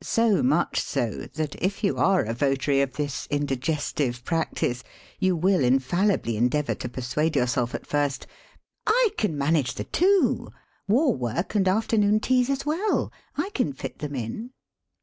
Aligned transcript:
So 0.00 0.42
much 0.42 0.80
so, 0.80 1.28
that 1.34 1.54
if 1.62 1.84
you 1.84 1.98
are 1.98 2.22
a 2.22 2.32
votary 2.32 2.80
of 2.80 2.94
this 2.94 3.28
indigestive 3.30 4.24
practice, 4.24 4.82
you 5.20 5.36
will 5.36 5.62
infallibly 5.62 6.38
endeavour 6.38 6.74
to 6.76 6.88
per 6.88 7.02
suade 7.02 7.36
yourself 7.36 7.74
at 7.74 7.86
first: 7.86 8.26
"I 8.86 9.10
can 9.18 9.36
manage 9.36 9.74
the 9.74 9.84
two— 9.84 10.48
war 10.88 11.14
work 11.14 11.54
and 11.54 11.68
afternoon 11.68 12.20
teas 12.20 12.48
as 12.48 12.64
well. 12.64 13.12
I 13.36 13.50
can 13.50 13.74
fit 13.74 13.98
them 13.98 14.14
in." 14.14 14.52